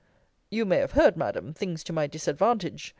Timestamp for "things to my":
1.53-2.07